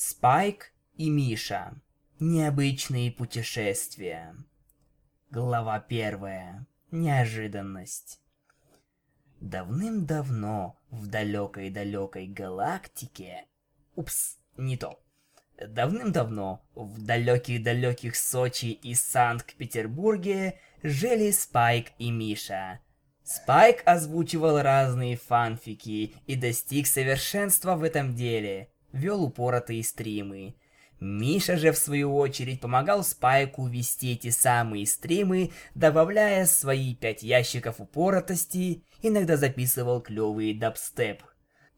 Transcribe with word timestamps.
Спайк 0.00 0.72
и 0.94 1.10
Миша. 1.10 1.72
Необычные 2.20 3.10
путешествия. 3.10 4.36
Глава 5.32 5.80
первая. 5.80 6.68
Неожиданность. 6.92 8.20
Давным-давно 9.40 10.78
в 10.90 11.08
далекой-далекой 11.08 12.28
галактике... 12.28 13.46
Упс, 13.96 14.38
не 14.56 14.76
то. 14.76 15.02
Давным-давно 15.56 16.64
в 16.76 17.04
далеких-далеких 17.04 18.14
Сочи 18.14 18.66
и 18.66 18.94
Санкт-Петербурге 18.94 20.60
жили 20.84 21.32
Спайк 21.32 21.88
и 21.98 22.12
Миша. 22.12 22.78
Спайк 23.24 23.82
озвучивал 23.84 24.62
разные 24.62 25.16
фанфики 25.16 26.14
и 26.28 26.36
достиг 26.36 26.86
совершенства 26.86 27.74
в 27.74 27.82
этом 27.82 28.14
деле. 28.14 28.70
Вел 28.98 29.22
упоротые 29.22 29.84
стримы. 29.84 30.56
Миша 31.00 31.56
же, 31.56 31.70
в 31.70 31.78
свою 31.78 32.16
очередь, 32.16 32.60
помогал 32.60 33.04
Спайку 33.04 33.68
вести 33.68 34.14
эти 34.14 34.30
самые 34.30 34.86
стримы, 34.86 35.52
добавляя 35.76 36.44
свои 36.46 36.96
пять 36.96 37.22
ящиков 37.22 37.76
упоротости, 37.80 38.82
иногда 39.00 39.36
записывал 39.36 40.00
клевый 40.00 40.52
дабстеп. 40.54 41.22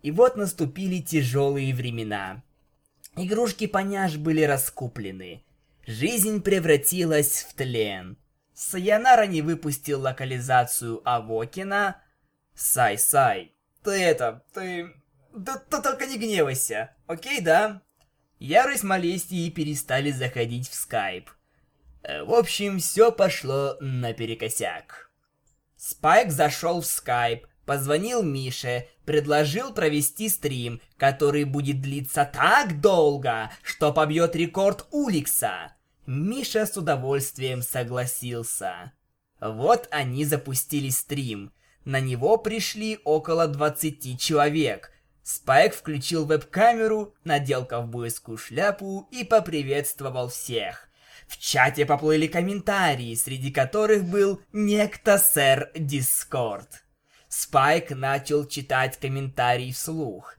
И 0.00 0.10
вот 0.10 0.36
наступили 0.36 1.02
тяжелые 1.02 1.74
времена. 1.74 2.42
Игрушки 3.16 3.66
поняш 3.66 4.16
были 4.16 4.42
раскуплены. 4.42 5.44
Жизнь 5.86 6.40
превратилась 6.40 7.42
в 7.42 7.54
тлен. 7.54 8.16
Саянара 8.54 9.26
не 9.26 9.42
выпустил 9.42 10.00
локализацию 10.00 11.02
Авокина. 11.04 12.00
Сай-сай, 12.54 13.54
ты 13.82 13.90
это, 13.90 14.42
ты... 14.54 14.94
Да 15.32 15.56
ты 15.56 15.80
только 15.80 16.06
не 16.06 16.18
гневайся, 16.18 16.94
окей, 17.06 17.40
да? 17.40 17.82
Ярость 18.38 18.82
Малестии 18.82 19.50
перестали 19.50 20.10
заходить 20.10 20.68
в 20.68 20.74
скайп. 20.74 21.30
Э, 22.02 22.24
в 22.24 22.32
общем, 22.34 22.78
все 22.78 23.12
пошло 23.12 23.76
наперекосяк. 23.80 25.10
Спайк 25.76 26.30
зашел 26.32 26.80
в 26.80 26.86
скайп, 26.86 27.46
позвонил 27.64 28.22
Мише, 28.22 28.88
предложил 29.04 29.72
провести 29.72 30.28
стрим, 30.28 30.80
который 30.96 31.44
будет 31.44 31.80
длиться 31.80 32.28
так 32.30 32.80
долго, 32.80 33.50
что 33.62 33.92
побьет 33.92 34.34
рекорд 34.34 34.86
Уликса. 34.90 35.76
Миша 36.06 36.66
с 36.66 36.76
удовольствием 36.76 37.62
согласился. 37.62 38.92
Вот 39.40 39.86
они 39.90 40.24
запустили 40.24 40.88
стрим. 40.88 41.52
На 41.84 42.00
него 42.00 42.36
пришли 42.36 42.98
около 43.04 43.46
20 43.46 44.20
человек– 44.20 44.90
Спайк 45.22 45.74
включил 45.74 46.24
веб-камеру, 46.24 47.14
надел 47.24 47.64
ковбойскую 47.64 48.38
шляпу 48.38 49.06
и 49.10 49.24
поприветствовал 49.24 50.28
всех. 50.28 50.88
В 51.28 51.38
чате 51.38 51.86
поплыли 51.86 52.26
комментарии, 52.26 53.14
среди 53.14 53.52
которых 53.52 54.04
был 54.04 54.40
некто 54.52 55.18
сэр 55.18 55.70
Дискорд. 55.76 56.84
Спайк 57.28 57.90
начал 57.90 58.46
читать 58.46 58.98
комментарии 58.98 59.70
вслух. 59.70 60.36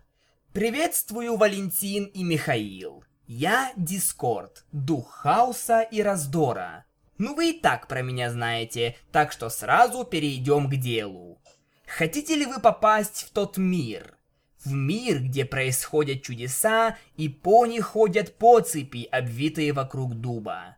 «Приветствую, 0.52 1.38
Валентин 1.38 2.06
и 2.06 2.24
Михаил. 2.24 3.06
Я 3.26 3.72
Дискорд, 3.78 4.66
дух 4.74 5.10
хаоса 5.10 5.80
и 5.80 6.02
раздора. 6.02 6.84
Ну 7.18 7.36
вы 7.36 7.52
и 7.52 7.60
так 7.60 7.88
про 7.88 8.02
меня 8.02 8.30
знаете, 8.30 8.98
так 9.14 9.32
что 9.32 9.50
сразу 9.50 10.04
перейдем 10.04 10.70
к 10.70 10.76
делу. 10.76 11.42
Хотите 11.88 12.36
ли 12.36 12.46
вы 12.46 12.60
попасть 12.60 13.24
в 13.24 13.30
тот 13.32 13.56
мир?» 13.56 14.18
В 14.64 14.74
мир, 14.74 15.24
где 15.24 15.44
происходят 15.44 16.22
чудеса, 16.22 16.98
и 17.18 17.30
пони 17.30 17.80
ходят 17.80 18.38
по 18.38 18.60
цепи, 18.60 19.08
обвитые 19.12 19.74
вокруг 19.74 20.14
дуба. 20.16 20.78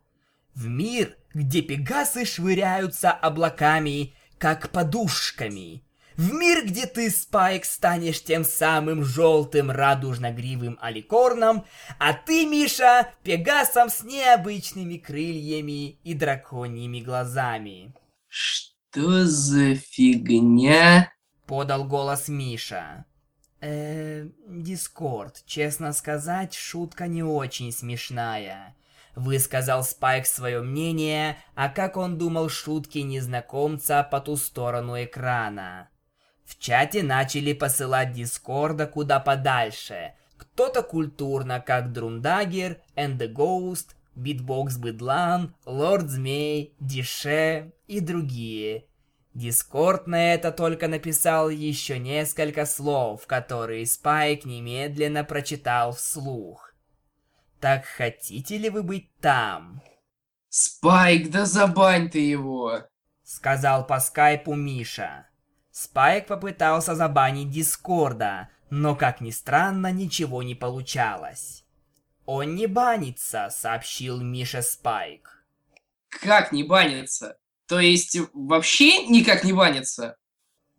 В 0.55 0.67
мир, 0.67 1.17
где 1.33 1.61
пегасы 1.61 2.25
швыряются 2.25 3.11
облаками, 3.11 4.13
как 4.37 4.69
подушками. 4.69 5.83
В 6.15 6.31
мир, 6.31 6.65
где 6.65 6.85
ты, 6.85 7.09
Спайк, 7.09 7.65
станешь 7.65 8.23
тем 8.23 8.45
самым 8.45 9.03
желтым 9.03 9.71
радужно-гривым 9.71 10.77
аликорном, 10.79 11.65
а 11.97 12.13
ты, 12.13 12.45
Миша, 12.45 13.11
пегасом 13.23 13.89
с 13.89 14.03
необычными 14.03 14.97
крыльями 14.97 15.99
и 16.03 16.13
драконьими 16.13 16.99
глазами. 16.99 17.95
«Что 18.27 19.25
за 19.25 19.75
фигня?»— 19.75 21.11
подал 21.47 21.83
голос 21.83 22.27
Миша. 22.27 23.05
Э, 23.65 24.27
Дискорд, 24.45 25.41
честно 25.45 25.93
сказать, 25.93 26.53
шутка 26.53 27.07
не 27.07 27.23
очень 27.23 27.71
смешная. 27.71 28.75
Высказал 29.15 29.85
Спайк 29.85 30.25
свое 30.25 30.61
мнение, 30.61 31.37
а 31.55 31.69
как 31.69 31.95
он 31.95 32.17
думал 32.17 32.49
шутки 32.49 32.97
незнакомца 32.97 34.03
по 34.03 34.19
ту 34.19 34.35
сторону 34.35 35.01
экрана. 35.01 35.87
В 36.43 36.59
чате 36.59 37.03
начали 37.03 37.53
посылать 37.53 38.11
Дискорда 38.11 38.85
куда 38.85 39.21
подальше. 39.21 40.11
Кто-то 40.35 40.83
культурно, 40.83 41.61
как 41.61 41.93
Друндагер, 41.93 42.81
And 42.97 43.17
the 43.17 43.31
Ghost, 43.31 43.95
Битбокс 44.13 44.75
Быдлан, 44.75 45.55
Лорд 45.65 46.09
Змей, 46.09 46.75
Дише 46.81 47.71
и 47.87 48.01
другие– 48.01 48.87
Дискорд 49.33 50.05
на 50.05 50.33
это 50.33 50.51
только 50.51 50.87
написал 50.87 51.49
еще 51.49 51.97
несколько 51.97 52.65
слов, 52.65 53.25
которые 53.25 53.85
Спайк 53.85 54.45
немедленно 54.45 55.23
прочитал 55.23 55.93
вслух. 55.93 56.73
Так 57.59 57.85
хотите 57.85 58.57
ли 58.57 58.69
вы 58.69 58.83
быть 58.83 59.09
там? 59.19 59.81
Спайк, 60.49 61.31
да 61.31 61.45
забань 61.45 62.09
ты 62.09 62.19
его! 62.19 62.83
Сказал 63.23 63.87
по 63.87 63.99
скайпу 63.99 64.53
Миша. 64.53 65.27
Спайк 65.71 66.27
попытался 66.27 66.93
забанить 66.93 67.49
Дискорда, 67.49 68.49
но, 68.69 68.95
как 68.95 69.21
ни 69.21 69.31
странно, 69.31 69.91
ничего 69.91 70.43
не 70.43 70.53
получалось. 70.53 71.63
«Он 72.25 72.55
не 72.55 72.67
банится»,— 72.67 73.49
сообщил 73.51 74.21
Миша 74.21 74.61
Спайк. 74.61 75.45
«Как 76.09 76.51
не 76.51 76.63
банится? 76.63 77.37
То 77.67 77.79
есть 77.79 78.17
вообще 78.33 79.07
никак 79.07 79.43
не 79.43 79.53
банится? 79.53 80.17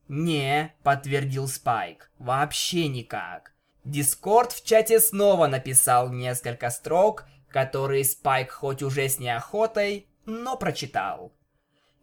Не, 0.09 0.75
подтвердил 0.83 1.49
Спайк, 1.49 2.11
вообще 2.19 2.89
никак. 2.89 3.55
Дискорд 3.85 4.53
в 4.53 4.65
чате 4.65 5.01
снова 5.01 5.47
написал 5.47 6.11
несколько 6.13 6.71
строк, 6.71 7.27
которые 7.49 8.05
Спайк 8.05 8.51
хоть 8.51 8.83
уже 8.83 9.09
с 9.09 9.19
неохотой, 9.19 10.09
но 10.27 10.57
прочитал. 10.57 11.33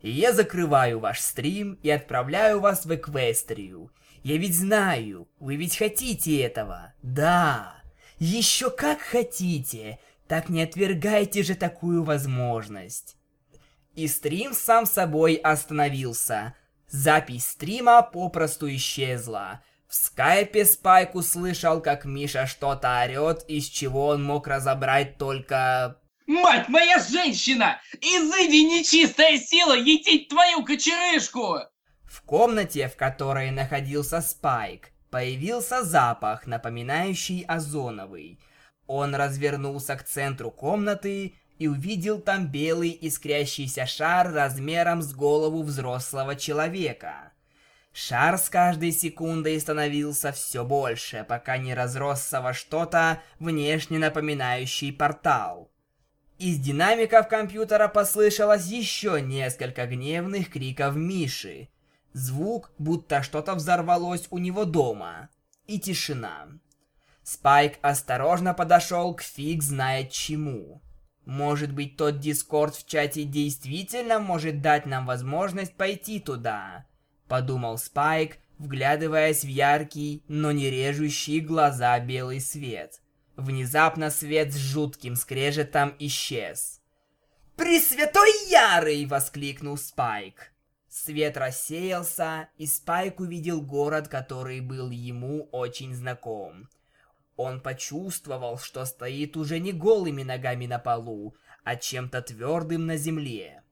Я 0.02 0.34
закрываю 0.34 1.00
ваш 1.00 1.20
стрим 1.20 1.74
и 1.84 1.90
отправляю 1.90 2.60
вас 2.60 2.86
в 2.86 2.96
Эквестрию. 2.96 3.92
Я 4.24 4.38
ведь 4.38 4.56
знаю, 4.56 5.28
вы 5.40 5.56
ведь 5.56 5.78
хотите 5.78 6.42
этого. 6.42 6.94
Да, 7.02 7.82
еще 8.18 8.72
как 8.72 9.00
хотите. 9.00 10.00
Так 10.28 10.50
не 10.50 10.64
отвергайте 10.64 11.44
же 11.44 11.56
такую 11.56 12.04
возможность. 12.04 13.18
И 13.96 14.08
стрим 14.08 14.54
сам 14.54 14.86
собой 14.86 15.36
остановился. 15.36 16.56
Запись 16.88 17.48
стрима 17.48 18.02
попросту 18.02 18.74
исчезла. 18.74 19.64
В 19.88 19.96
скайпе 19.96 20.64
Спайк 20.64 21.16
услышал, 21.16 21.82
как 21.82 22.06
Миша 22.06 22.48
что-то 22.48 23.02
орет, 23.04 23.44
из 23.50 23.66
чего 23.66 24.08
он 24.08 24.24
мог 24.24 24.48
разобрать 24.48 25.18
только... 25.18 25.98
Мать 26.28 26.70
моя 26.70 27.00
женщина! 27.00 27.82
Изыди 28.00 28.64
нечистая 28.64 29.38
сила 29.38 29.78
етить 29.78 30.30
твою 30.30 30.64
кочерышку! 30.64 31.60
В 32.06 32.22
комнате, 32.22 32.88
в 32.88 32.96
которой 32.96 33.52
находился 33.52 34.22
Спайк, 34.22 34.92
появился 35.10 35.84
запах, 35.84 36.48
напоминающий 36.48 37.44
озоновый. 37.44 38.40
Он 38.88 39.14
развернулся 39.16 39.98
к 39.98 40.04
центру 40.04 40.52
комнаты 40.52 41.36
и 41.62 41.68
увидел 41.68 42.20
там 42.20 42.48
белый 42.48 42.98
искрящийся 43.02 43.86
шар 43.86 44.34
размером 44.34 45.04
с 45.04 45.14
голову 45.14 45.62
взрослого 45.62 46.36
человека. 46.36 47.34
Шар 47.94 48.40
с 48.40 48.50
каждой 48.50 48.92
секундой 48.92 49.60
становился 49.60 50.32
все 50.32 50.66
больше, 50.66 51.24
пока 51.30 51.60
не 51.60 51.76
разросся 51.76 52.42
во 52.42 52.56
что-то 52.56 53.22
внешне 53.38 54.00
напоминающий 54.00 54.92
портал. 54.92 55.70
Из 56.40 56.58
динамиков 56.58 57.28
компьютера 57.28 57.88
послышалось 57.90 58.66
еще 58.66 59.22
несколько 59.22 59.86
гневных 59.86 60.50
криков 60.50 60.96
Миши. 60.96 61.70
Звук, 62.14 62.72
будто 62.80 63.22
что-то 63.22 63.54
взорвалось 63.54 64.26
у 64.32 64.40
него 64.40 64.66
дома. 64.66 65.30
И 65.68 65.80
тишина. 65.80 66.48
Спайк 67.22 67.78
осторожно 67.84 68.56
подошел 68.56 69.14
к 69.14 69.22
фиг 69.22 69.62
знает 69.62 70.10
чему. 70.10 70.82
Может 71.26 71.72
быть, 71.72 71.98
тот 71.98 72.20
Дискорд 72.20 72.76
в 72.76 72.88
чате 72.88 73.24
действительно 73.24 74.20
может 74.20 74.62
дать 74.62 74.86
нам 74.86 75.06
возможность 75.06 75.76
пойти 75.76 76.20
туда? 76.20 76.86
Подумал 77.28 77.78
Спайк, 77.78 78.38
вглядываясь 78.58 79.44
в 79.44 79.48
яркий, 79.48 80.24
но 80.28 80.52
не 80.52 80.70
режущий 80.70 81.40
глаза 81.40 82.00
белый 82.00 82.42
свет. 82.42 83.02
Внезапно 83.36 84.10
свет 84.10 84.54
с 84.54 84.58
жутким 84.58 85.16
скрежетом 85.16 85.96
исчез. 86.00 86.82
«Пресвятой 87.56 88.50
Ярый!»— 88.50 89.06
воскликнул 89.08 89.78
Спайк. 89.78 90.52
Свет 90.90 91.38
рассеялся, 91.38 92.50
и 92.58 92.68
Спайк 92.68 93.20
увидел 93.20 93.62
город, 93.62 94.10
который 94.10 94.60
был 94.60 94.90
ему 94.90 95.48
очень 95.52 95.96
знаком. 95.96 96.68
Он 97.36 97.62
почувствовал, 97.62 98.58
что 98.58 98.86
стоит 98.86 99.38
уже 99.38 99.60
не 99.60 99.72
голыми 99.72 100.24
ногами 100.24 100.66
на 100.66 100.80
полу, 100.80 101.36
а 101.64 101.76
чем-то 101.76 102.22
твердым 102.22 102.86
на 102.86 102.98
земле. 102.98 103.64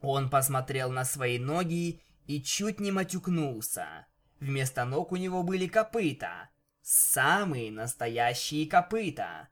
Он 0.00 0.30
посмотрел 0.30 0.90
на 0.90 1.04
свои 1.04 1.38
ноги 1.38 2.02
и 2.26 2.42
чуть 2.42 2.80
не 2.80 2.92
матюкнулся. 2.92 4.06
Вместо 4.40 4.84
ног 4.84 5.12
у 5.12 5.16
него 5.16 5.42
были 5.42 5.66
копыта. 5.66 6.50
Самые 6.82 7.72
настоящие 7.72 8.66
копыта. 8.66 9.48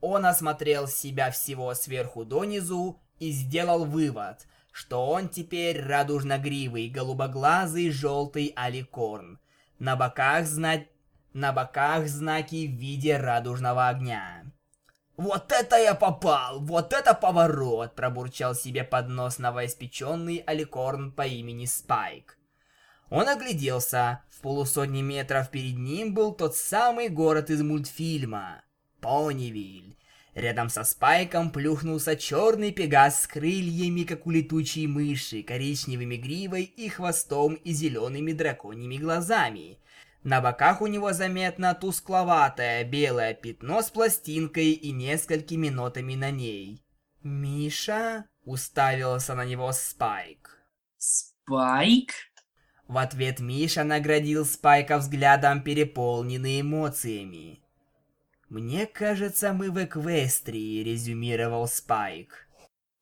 Он 0.00 0.26
осмотрел 0.26 0.86
себя 0.86 1.30
всего 1.30 1.72
сверху 1.74 2.24
донизу 2.24 3.00
и 3.18 3.30
сделал 3.30 3.86
вывод, 3.86 4.46
что 4.70 5.06
он 5.06 5.28
теперь 5.28 5.80
радужно-гривый, 5.80 6.90
голубоглазый, 6.90 7.90
желтый 7.90 8.52
аликорн. 8.54 9.38
На 9.78 9.96
боках 9.96 10.46
знать... 10.46 10.88
На 11.34 11.52
боках 11.52 12.06
знаки 12.06 12.68
в 12.68 12.78
виде 12.78 13.16
радужного 13.16 13.88
огня. 13.88 14.44
«Вот 15.16 15.50
это 15.50 15.76
я 15.76 15.96
попал! 15.96 16.60
Вот 16.60 16.92
это 16.92 17.12
поворот!» 17.12 17.96
Пробурчал 17.96 18.54
себе 18.54 18.84
под 18.84 19.08
нос 19.08 19.38
новоиспеченный 19.38 20.44
аликорн 20.46 21.10
по 21.10 21.26
имени 21.26 21.66
Спайк. 21.66 22.38
Он 23.10 23.28
огляделся. 23.28 24.22
В 24.30 24.42
полусотни 24.42 25.02
метров 25.02 25.50
перед 25.50 25.76
ним 25.76 26.14
был 26.14 26.32
тот 26.32 26.54
самый 26.54 27.08
город 27.08 27.50
из 27.50 27.62
мультфильма. 27.62 28.62
Понивиль. 29.00 29.96
Рядом 30.34 30.68
со 30.68 30.84
Спайком 30.84 31.50
плюхнулся 31.50 32.14
черный 32.14 32.70
пегас 32.70 33.22
с 33.22 33.26
крыльями, 33.26 34.04
как 34.04 34.24
у 34.28 34.30
летучей 34.30 34.86
мыши, 34.86 35.42
коричневыми 35.42 36.14
гривой 36.14 36.62
и 36.62 36.88
хвостом 36.88 37.54
и 37.54 37.72
зелеными 37.72 38.32
драконьими 38.32 38.98
глазами. 38.98 39.78
На 40.24 40.40
боках 40.40 40.80
у 40.80 40.86
него 40.86 41.12
заметно 41.12 41.74
тускловатое 41.74 42.82
белое 42.84 43.34
пятно 43.34 43.82
с 43.82 43.90
пластинкой 43.90 44.72
и 44.72 44.90
несколькими 44.90 45.68
нотами 45.68 46.14
на 46.14 46.30
ней. 46.30 46.82
«Миша?»— 47.22 48.24
уставился 48.44 49.34
на 49.34 49.44
него 49.44 49.70
Спайк. 49.72 50.58
Спайк? 50.96 52.12
В 52.88 52.98
ответ 52.98 53.40
Миша 53.40 53.84
наградил 53.84 54.44
Спайка 54.46 54.98
взглядом, 54.98 55.62
переполненный 55.62 56.62
эмоциями. 56.62 57.62
«Мне 58.48 58.86
кажется, 58.86 59.52
мы 59.52 59.70
в 59.70 59.82
Эквестрии»,— 59.84 60.82
резюмировал 60.84 61.68
Спайк. 61.68 62.48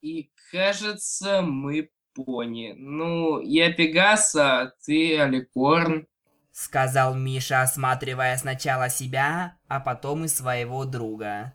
И 0.02 0.32
кажется, 0.50 1.42
мы 1.42 1.90
пони. 2.14 2.74
Ну, 2.76 3.40
я 3.40 3.72
Пегаса, 3.72 4.60
а 4.60 4.72
ты 4.84 5.18
Аликорн.— 5.18 6.08
сказал 6.52 7.14
Миша, 7.14 7.62
осматривая 7.62 8.36
сначала 8.36 8.88
себя, 8.88 9.56
а 9.68 9.80
потом 9.80 10.24
и 10.24 10.28
своего 10.28 10.84
друга. 10.84 11.54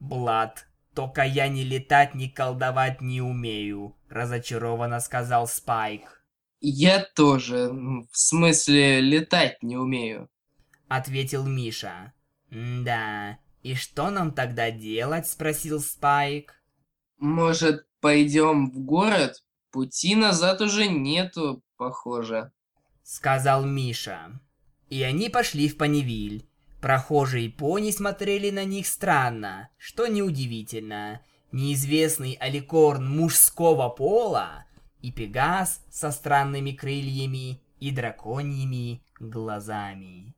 «Блад, 0.00 0.66
только 0.94 1.22
я 1.22 1.48
ни 1.48 1.62
летать, 1.62 2.14
ни 2.14 2.28
колдовать 2.28 3.00
не 3.00 3.20
умею»,— 3.20 3.96
разочарованно 4.08 5.00
сказал 5.00 5.46
Спайк. 5.46 6.24
Я 6.60 7.04
тоже, 7.14 7.70
в 7.70 8.08
смысле, 8.12 9.00
летать 9.00 9.62
не 9.62 9.76
умею.— 9.76 10.28
ответил 10.88 11.44
Миша. 11.46 12.12
«Да, 12.50 13.38
и 13.62 13.74
что 13.74 14.10
нам 14.10 14.32
тогда 14.32 14.70
делать?»— 14.70 15.28
спросил 15.28 15.80
Спайк. 15.80 16.54
Может, 17.18 17.86
пойдем 18.00 18.70
в 18.70 18.78
город? 18.78 19.42
Пути 19.70 20.14
назад 20.14 20.60
уже 20.60 20.86
нету, 20.86 21.62
похоже. 21.76 22.52
Сказал 23.08 23.64
Миша. 23.64 24.38
И 24.90 25.02
они 25.02 25.30
пошли 25.30 25.66
в 25.68 25.78
Панивиль. 25.78 26.46
Прохожие 26.82 27.48
пони 27.48 27.90
смотрели 27.90 28.50
на 28.50 28.64
них 28.64 28.86
странно, 28.86 29.70
что 29.78 30.06
неудивительно. 30.06 31.22
Неизвестный 31.50 32.34
аликорн 32.34 33.08
мужского 33.08 33.88
пола 33.88 34.66
и 35.00 35.10
пегас 35.10 35.82
со 35.90 36.10
странными 36.10 36.72
крыльями 36.72 37.62
и 37.80 37.90
драконьими 37.92 39.02
глазами. 39.18 40.34